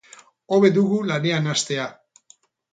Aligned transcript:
Hobe 0.55 0.71
dugu 0.77 0.97
lanean 1.11 1.53
hastea. 1.55 1.87